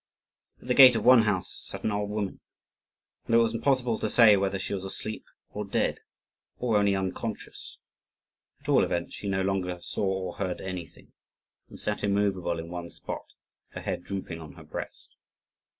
[0.59, 2.39] At the gate of one house sat an old woman,
[3.27, 5.99] and it was impossible to say whether she was asleep or dead,
[6.57, 7.77] or only unconscious;
[8.61, 11.13] at all events, she no longer saw or heard anything,
[11.69, 13.27] and sat immovable in one spot,
[13.73, 15.09] her head drooping on her breast.